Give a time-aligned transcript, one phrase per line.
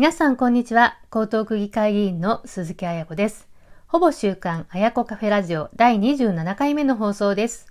[0.00, 0.96] 皆さん、こんにちは。
[1.14, 3.46] 江東区議会議員の鈴木彩子です。
[3.86, 7.66] ほぼ週刊彩子カフェラジオ第27回目の放送です。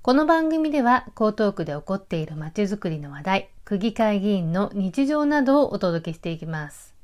[0.00, 6.94] この番組では、江東区で起こっている街づくりの話題、区議会議員の日常などをお届けしていきます。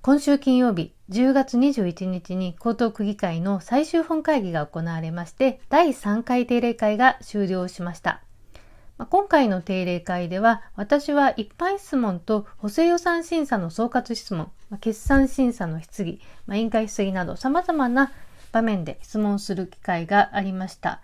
[0.00, 8.22] 今週金曜日、10月21日に江東区議会の最終本会議が行われまして、第3回定例会が終了しました。
[9.06, 16.20] 今回の定例会では、私は一般質問と補正予算審査の総括質問、決算審査の質疑、
[16.52, 18.10] 委員会質疑など様々な
[18.50, 21.00] 場面で質問する機会がありました。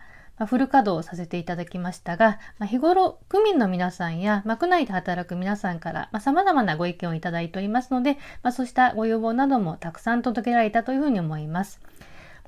[0.46, 8.18] フル稼働させていただきましたが、日頃、区民の皆さんや、まあ、区内で働く皆さんから、まあ、様々なご意見をいただいておりますので、
[8.50, 11.80] そうしたご要望などもたくさん届けられたというふうに思います。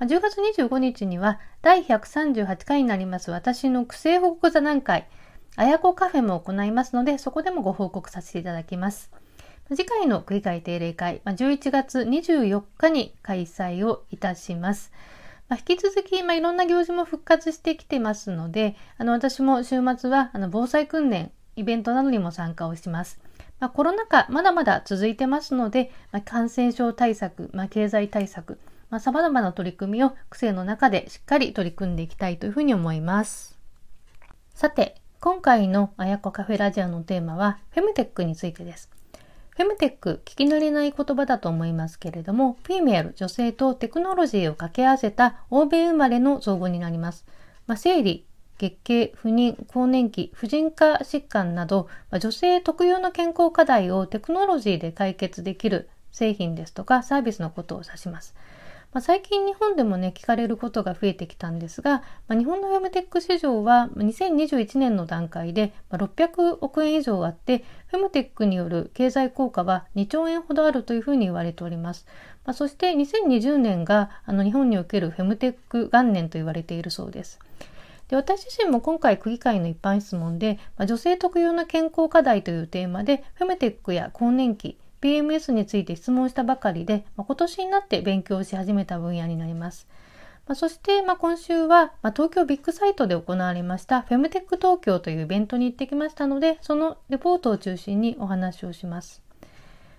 [0.00, 5.06] まあ、10月25日には、第138回になります私の区政報告座談会、
[5.56, 9.10] あやこカフェも行いますので、そこでもご報告させていただきます。
[9.68, 14.92] 次回の区議会定例会、11月24日に開催をいたします。
[15.48, 23.18] まあ、引き続き、まあ、いろんな行事も復活してきてますので、あの、私も週末は、あの、防災訓練、イベントなどにも参加をします。
[23.58, 28.58] まあ、コロナ禍、まだまだ続いてますので、まあ、感染症対策、まあ、経済対策、
[28.90, 33.58] まあ、様々な取り組みを区政の中でしっかり取り組んでいきたいというふうに思います。
[34.54, 38.90] さて、今回のあやこカフェラジオのテーマはフェムテックについてです。
[39.56, 47.24] フェムテック、聞き慣れない言葉だと思いますけれども、フィメール、女性とテクノロジーを掛け合わせた欧米生まれの造語になります。
[47.66, 48.26] まあ、生理、
[48.58, 58.34] 月経、不妊、更年期、婦人科疾患など、まあ、女性特有の健康課題をテクノロジーで解決できる製品ですとかサービスのことを指します。
[58.96, 72.06] まあ、最近日本でもね、聞かれることが増えてきたんですが、まあ、日本のフェムテック市場は2021年の段階で600億円以上あって、フェムテックによる経済効果は2兆円ほどあるというふうに言われております。
[72.46, 77.38] まあ、そして2020年があの日本におけるフェムテック元年と言われているそうです。
[78.08, 89.86] で私自身も今回区議会の一般質問で、まあ、女性特有の健康課題というテーマでフェムテックや更年期 PMS について質問したばかりで、まあ、今年になって勉強し始めた分野になります。
[90.48, 99.22] まあ、そして、まあ、今週は、まあ、東京ビッグサイトで行われましたフェムテック東京というイベントに行ってきましたので、そのレポートを中心にお話をします。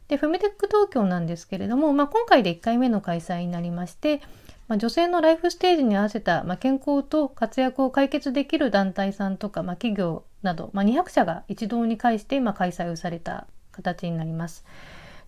[0.10, 4.22] で、フェムテック東京なんですけれども、まあ、今回で1回目の開催になりまして、
[4.68, 14.66] まあ、女性のライフステージに合わせた、まあ、健康と活躍を解決できる団体さんとか、まあ、企業など、まあ、200社が一堂に会して、ま、開催をされた形になります。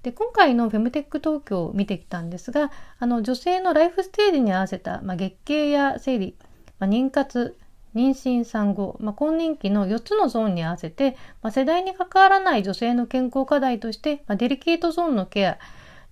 [0.04, 6.36] で今回のフェムテック東京を見てきたんですがあの女性のライフステージに合わせた、まあ、月経や生理、
[6.80, 7.58] まあ、妊活
[7.96, 15.58] 妊娠産後、まあ、更年期の4つのゾーンに合わせて、まあ、世代に関わらない女性の健康課題として、まあ、デリケートゾーンのケア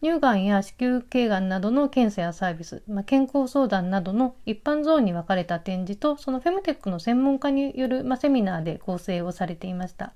[0.04, 10.14] 乳がんや子宮頸がんなどの検査やサービス、まあ、健康相談などの一般ゾーンに分かれた展示とそのフェムテックの専門家による、まあ、セミナーで構成をされていました。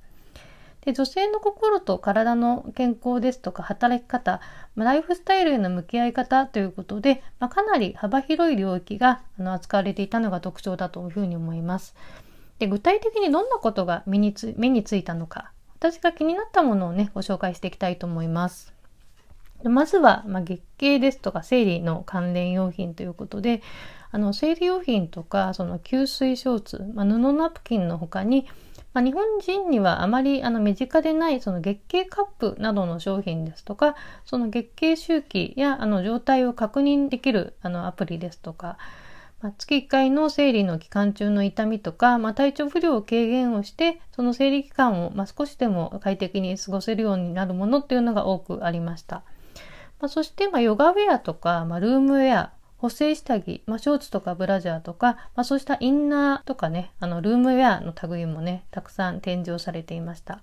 [0.85, 4.41] で女性の心と体の健康ですとか働き方、
[4.75, 11.95] ライフスタイルへの向き合い方ということで、まあ、かなり幅広い領域があの扱われていたのが特徴だというふうに思います。
[12.57, 18.73] で具体的にどんなことが目につ目についたのか、私が気になったものをね、ご紹介していきたいと思います。
[19.63, 23.61] まずは、まあ、月経ですとか生理の関連用品ということで、
[24.11, 28.47] あの生理用品とかその吸水ショーツ、まあ、布ナプキンの他に
[28.93, 38.77] まあ、日本人にはあまりあの身近でないその月経カップなどの商品ですとか、その月経周期やあの状態を確認できるあのアプリですとか、
[39.41, 49.23] まあ、月1回の生理の期間中の痛みとか、まあ、体調不良を軽減をして、その生理期間をま少しでも快適に過ごせるようになるものっていうのが多くありました。
[49.99, 60.41] ま、そして、ま、ヨガウェアとか、ま、ルームウェア、補正下着、まあ、ショーツとかブラジャーとか、まあ、そうしたインナーとかね、あの、ルームウェアの類もね、たくさん展示をされていました。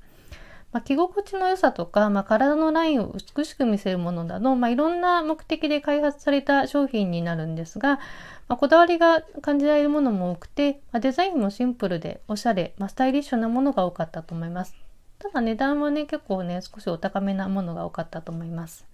[0.70, 7.98] まあ、着心地の良さとか、まあ、体のラインを美しく見せるものなど、まあ、いろんな目的で開発された商品になるんですが、
[8.46, 14.76] まあ、こだわりが感じられるものも多くて、まあ、デザインもシンプルでおしゃれ、まあ、スタイリッシュなものが多かったと思います。
[15.18, 18.86] ただ値段はね、結構ね、少しお高めなものが多かったと思います。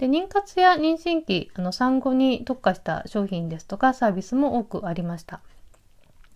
[0.00, 5.40] で妊活や妊娠期あの産後に特化した商品ですとかサービスも多くありました。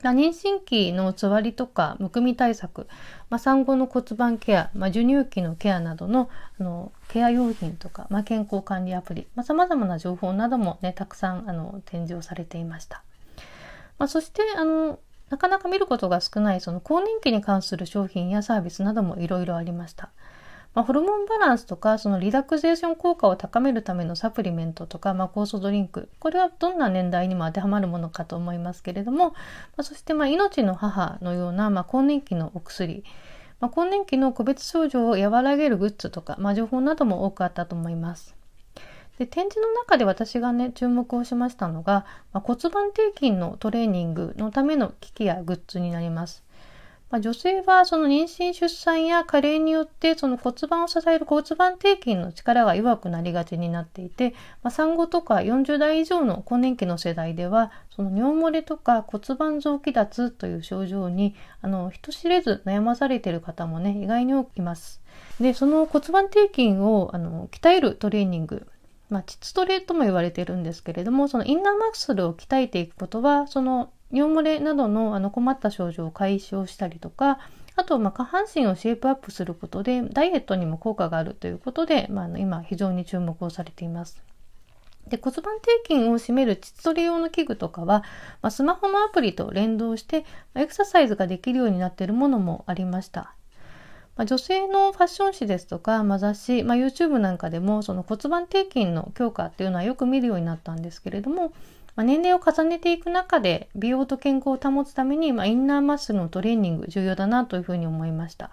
[0.03, 2.87] 妊娠期のつわりとかむくみ対策、
[3.31, 6.29] まあ、産後の骨盤ケア、まあ、授乳期のケアなどの
[6.61, 13.03] あのケア用品とか、まあ、健康管理アプリさ、まあ、様々な情報などもね、たくさんあの展示をされていました。
[13.99, 14.99] ま、そしてあの
[15.31, 20.11] なかなか見ることが少ないその更年期に関する商品やサービスなどもいろいろありました。
[20.75, 26.09] まあ、ホルモンバランスとか、そのリラクゼーション効果を高めるためのサプリメントとか、まあ、酵素ドリンク。
[26.19, 29.35] これはどんな年代にも当てはまるものかと思いますけれども、ま
[29.79, 33.05] あ、そして、ま、命の母のような、ま、更年期のお薬。
[33.61, 38.35] ま、更年期の個別症状を和らげるグッズとか、ま、情報なども多くあったと思います。
[39.19, 46.43] で展示の中で私がね注目をしましたのが、まあ、骨盤底筋のトレーニングのための機器やグッズになります。
[47.11, 65.01] まあ、女性はその妊娠出産や加齢によってその骨盤を支える骨盤底筋の力が弱くなりがちになっていて、まあ、産後とか40代以上の更年期の世代ではその尿漏れとか骨盤臓器脱という症状にあの人知れず悩まされている方もね意外に多くいます。
[65.41, 68.67] でその骨盤底筋をあの鍛えるトレーニング
[69.11, 77.39] まあ、膣トレとも言われているんですけれどもそのインナーマッスルを鍛えていくことはその尿漏れなどのあの困った症状を解消したりとか
[77.77, 84.23] あと、ま下半身をシェイプアップすることでダイエットにも効果があるということで、まあ、今非常に注目をされています。
[85.09, 88.05] で骨盤底筋を締める膣トレ用の器具とかは、
[88.41, 90.25] まあ、スマホのアプリと連動して
[90.55, 93.35] エクササイズができるようになっているものもありました。
[94.17, 101.53] まあ、女性のファッション誌ですとか、まあ、雑誌、まあ、YouTube なんかでもその骨盤底筋の強化っていうのはよく見るようになったんですけれども、
[101.97, 108.51] まあ、年齢を重ねていく中で美容と健康を保つために、まあ、インナーマッスルのトレーニング重要だなというふうに思いました。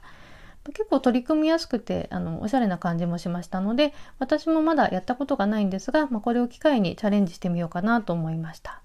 [0.65, 8.81] 結構取り組みやすくてあのおしゃれな感じもしましたので私もまだやったことがないんですが、まあ、これを機会にチャレンジしてみようかなと思いました。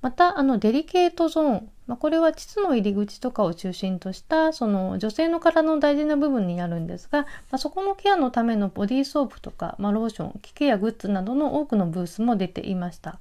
[0.00, 13.18] またあのデリケートゾーン、まあ、これは膣の入り口とかを中心としたその女性の体の大事な部分になるんですが、まあ、そこのケアのためのボディーソープとか、ま、ローション機器やグッズなどの多くのブースも出ていました。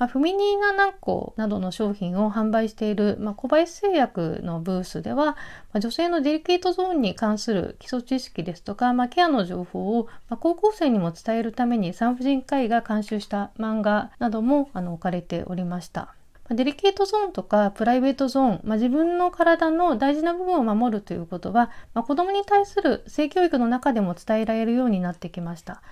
[0.00, 5.36] まあ、フミニーナ軟膏などの商品を販売している、まあ、小林製薬のブースでは、ま
[5.74, 16.14] あ、女性のデリケートゾーンに関する基礎知識ですとか、まあ、ケアの情報を、まあ、高校生にも伝えるために産婦人科医が監修した漫画などもあの置かれておりました。
[16.48, 25.82] デリケートゾーンとかプライベートゾーン、まあ、自分の体の大事な部分を守るということは、まあ、子供に対する性教育の中でも伝えられるようになってきました。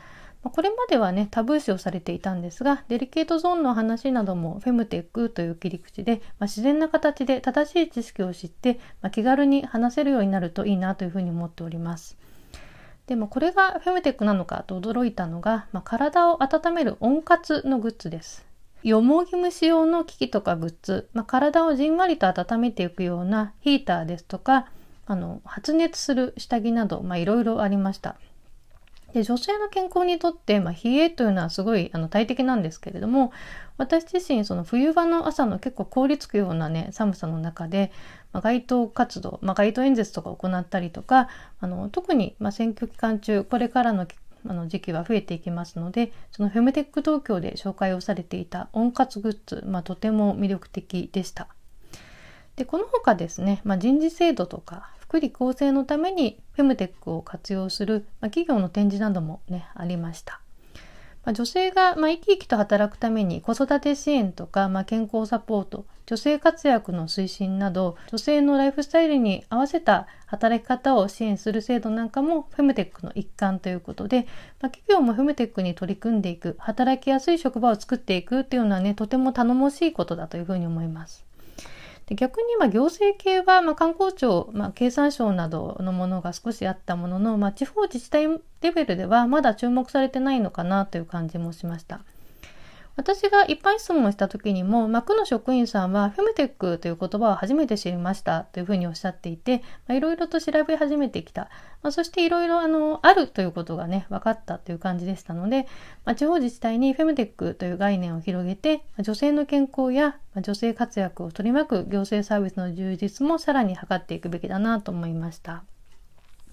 [0.42, 12.16] まこれまではね、タブー視をされていたんですが、デリケートゾーンの話などもフェムテックという切り口で、まあ、自然な形で正しい知識を知って、まあ、気軽に話せるようになるといいなというふうに思っております。
[13.06, 18.46] でもこれがフェムテックなのかと驚いたのが、まあ、体を温める温活のグッズです。
[18.84, 24.68] よもぎ虫用の機器とかグッズ、まあ、体をじんわりと温めていくようなヒーターですとか、
[25.06, 28.16] あの発熱する下着など、いろいろありました。
[29.12, 33.32] で女性の健康にとって、まあ、冷えというのはすごいあの大敵なんですけれども
[33.78, 37.90] 私自身その冬場の朝の結構凍りつくようなね寒さの中で、
[38.32, 41.28] まあ、街頭活動、まあ、街頭演説とかを行ったりとか
[41.60, 44.06] あの特に、ま、選挙期間中これからの
[44.46, 51.48] あの時期は増えていきますのでそのフェムテック東京で紹介をされていた温活グッズ、ま、とても魅力的でした。
[52.54, 60.40] でこの他ですね、まあ、人事制度とか福利厚生のためにフェムテックを活用する、まあ、企業の展示などもねありました。
[61.24, 74.26] まあ、女性が、まあ、生き生きと働くために子育て支援とか、まあ、健康サポート女性活躍の推進など女性のライフスタイルに合わせた働き方を支援する制度なんかもフェムテックの一環ということで、
[74.60, 81.27] まあ、企業もフェムテックに取り組んでいく働きやすい職場を作っていくっていうのはねとても頼もしいことだというふうに思います。
[82.08, 88.26] で逆にま行政系はま観光庁、まあ、経産省などのものが少しあったものの、まあ、地方自治体
[88.62, 92.00] レベルではまだ注目されてないのかなという感じもしました。
[92.98, 101.42] 私が一般質問をした時にも、まあ、区の職員さんはフェムテックという言葉を初めて知りましたというふうにおっしゃっていて、いろいろと調べ始めてきた。
[101.80, 105.68] まあ、そしていろいろあの、あるということがね、分かったという感じでしたので、
[106.04, 115.62] まあ、地方自治体にフェムテックという概念を広げて、女性の健康や女性活躍を取り巻く行政サービスの充実もさらに図っていくべきだなと思いました。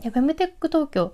[0.02, 1.14] フェムテック東京、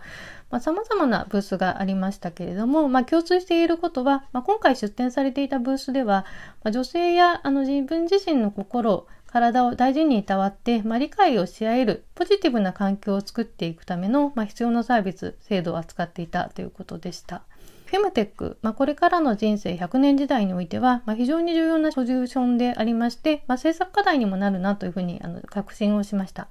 [0.49, 6.25] まあ、様々なブースがありましたけれども、まあ、共通していることは、まあ、今回出展されていたブースでは、
[6.63, 17.43] まあ、女性やあの自分自身の心、体を大事にいたわって、まあ、理解をし合えるポジティブな環境を作っていくための、まあ、必要なサービス、制度を扱っていたということでした。
[17.85, 26.47] フェムテック、まあ、これからの人生100年時代においては、まあ、非常に重要なソリューションでありまして、まあ、政策課題にもなるなというふうにあの確信をしました。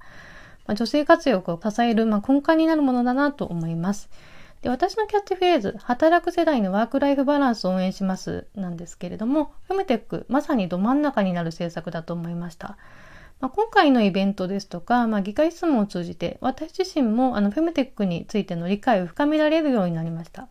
[0.67, 4.09] まあ、女性活躍を支える、まあ、根幹になるものだなと思います。
[4.61, 12.77] で私のキャッチフレーズ、働く世代のワークライフバランスを応援しますなんですけれども、フェムテック、まさにど真ん中になる政策だと思いました。
[13.39, 20.47] まあ、今回のイベントですとか、まあ、議会質問を通じて、私自身もあのフェムテックについての理解を深められるようになりました。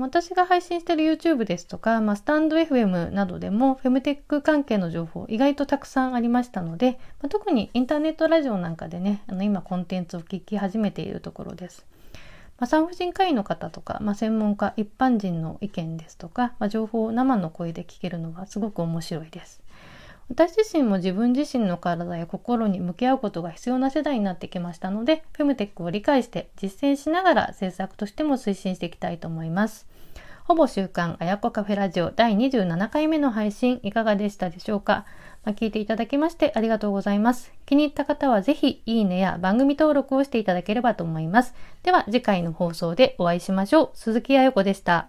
[0.00, 11.84] 私が配信している YouTube ですとか、まあ、スタンド FM などでもフェムテック関係の情報意外とたくさんありましたので、まあ、特にインターネットラジオなんかでね、あの今コンテンツを聞き始めているところです。
[12.58, 19.60] まあ、産婦人科医の方とか、まあ、専門家、一般人の意見ですとか、まあ、情報を生の声で聞けるのがすごく面白いです。
[20.28, 29.86] 私自身も自分自身の体や心に向き合うことが必要な世代になってきましたので、フェムテックを理解して実践しながら政策としても推進していきたいと思います。
[30.44, 35.06] ほぼ週刊あやこカフェラジオ第27回目の配信いかがでしたでしょうか、
[35.44, 37.52] まあ、聞いていただきましてありがとうございます。
[37.64, 41.54] 気に入った方はぜひいいねや番組登録をしていただければと思います。
[41.82, 43.90] では次回の放送でお会いしましょう。
[43.94, 45.08] 鈴木あやこでした。